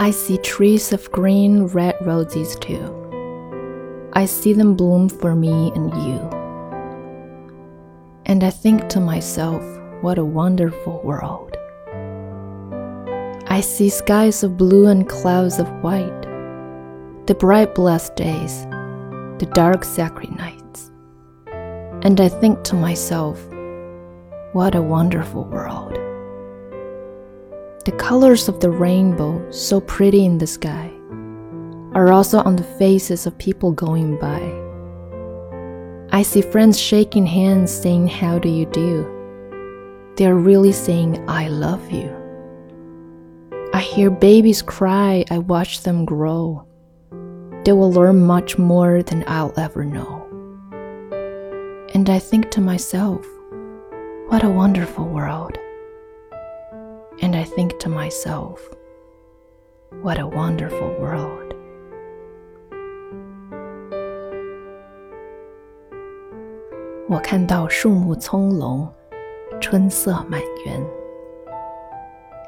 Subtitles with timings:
[0.00, 2.88] I see trees of green, red roses too.
[4.14, 6.18] I see them bloom for me and you.
[8.24, 9.62] And I think to myself,
[10.00, 11.54] what a wonderful world.
[13.48, 16.22] I see skies of blue and clouds of white,
[17.26, 18.64] the bright blessed days,
[19.36, 20.90] the dark sacred nights.
[22.02, 23.38] And I think to myself,
[24.54, 25.98] what a wonderful world.
[27.90, 30.92] The colors of the rainbow, so pretty in the sky,
[31.92, 34.40] are also on the faces of people going by.
[36.16, 40.12] I see friends shaking hands saying, How do you do?
[40.14, 42.14] They are really saying, I love you.
[43.74, 46.64] I hear babies cry, I watch them grow.
[47.64, 50.28] They will learn much more than I'll ever know.
[51.92, 53.26] And I think to myself,
[54.28, 55.58] what a wonderful world.
[57.22, 58.58] And I think to myself,
[60.02, 61.54] what a wonderful world.
[67.08, 68.88] 我看到树木葱茏，
[69.60, 70.80] 春色满园，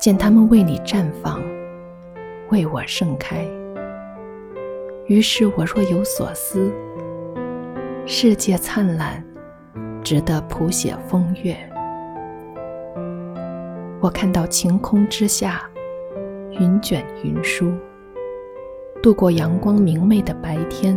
[0.00, 1.42] 见它们为你绽放，
[2.48, 3.46] 为我盛开。
[5.06, 6.72] 于是我若有所思，
[8.06, 9.22] 世界灿烂，
[10.02, 11.73] 值得谱写风月。
[14.04, 15.62] 我看到晴空之下，
[16.60, 17.72] 云卷云舒，
[19.02, 20.94] 度过阳光明媚的白天，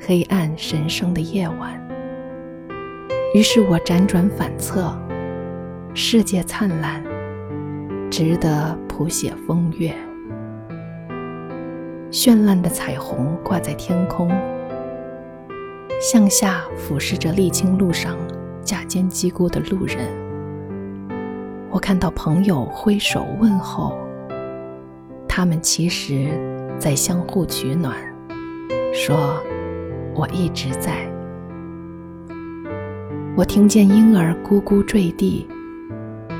[0.00, 1.80] 黑暗神圣的夜晚。
[3.32, 4.92] 于是我辗转反侧，
[5.94, 7.00] 世界灿烂，
[8.10, 9.94] 值得谱写风月。
[12.10, 14.28] 绚烂的彩虹挂在天空，
[16.00, 18.16] 向下俯视着沥青路上
[18.60, 20.27] 架肩击鼓的路人。
[21.70, 23.98] 我看到朋友挥手问候，
[25.28, 26.30] 他们其实
[26.78, 27.94] 在相互取暖，
[28.92, 29.38] 说
[30.16, 31.06] ：“我一直在。”
[33.36, 35.46] 我听见婴儿咕咕坠地，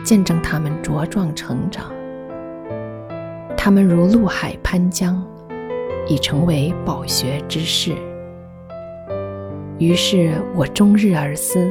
[0.03, 1.93] 见证他们茁壮成长。
[3.57, 5.23] 他们如陆海潘江，
[6.09, 7.95] 已成为饱学之士。
[9.79, 11.71] 于是我终日而思：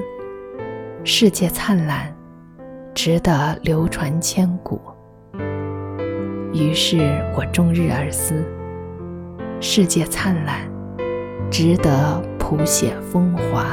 [1.03, 2.15] 世界灿烂，
[2.97, 4.81] 值得流传千古。
[6.51, 6.97] 于是
[7.37, 8.43] 我终日而思：
[9.61, 10.67] 世界灿烂，
[11.51, 13.67] 值得谱写风华。